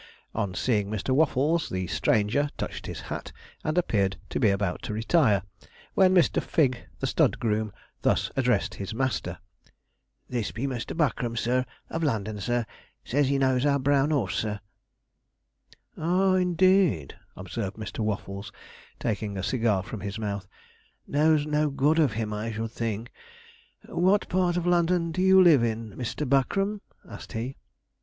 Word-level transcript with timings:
On 0.33 0.55
seeing 0.55 0.89
Mr. 0.89 1.11
Waffles, 1.13 1.69
the 1.69 1.85
stranger 1.85 2.49
touched 2.57 2.87
his 2.87 3.01
hat, 3.01 3.31
and 3.63 3.77
appeared 3.77 4.17
to 4.31 4.39
be 4.39 4.49
about 4.49 4.81
to 4.81 4.95
retire, 4.95 5.43
when 5.93 6.11
Mr. 6.11 6.41
Figg, 6.41 6.87
the 6.99 7.05
stud 7.05 7.37
groom, 7.37 7.71
thus 8.01 8.31
addressed 8.35 8.73
his 8.73 8.95
master: 8.95 9.37
'This 10.27 10.53
be 10.53 10.65
Mr. 10.65 10.97
Buckram, 10.97 11.37
sir, 11.37 11.67
of 11.91 12.01
London, 12.01 12.39
sir; 12.41 12.65
says 13.05 13.27
he 13.27 13.37
knows 13.37 13.63
our 13.63 13.77
brown 13.77 14.11
'orse, 14.11 14.37
sir.' 14.39 14.59
'Ah, 15.95 16.33
indeed,' 16.33 17.13
observed 17.35 17.77
Mr. 17.77 17.99
Waffles, 17.99 18.51
taking 18.99 19.37
a 19.37 19.43
cigar 19.43 19.83
from 19.83 19.99
his 19.99 20.17
mouth; 20.17 20.47
'knows 21.05 21.45
no 21.45 21.69
good 21.69 21.99
of 21.99 22.13
him, 22.13 22.33
I 22.33 22.51
should 22.51 22.71
think. 22.71 23.11
What 23.85 24.27
part 24.29 24.57
of 24.57 24.65
London 24.65 25.11
do 25.11 25.21
you 25.21 25.39
live 25.39 25.63
in, 25.63 25.91
Mr. 25.91 26.27
Buckram?' 26.27 26.81
asked 27.07 27.33
he. 27.33 27.55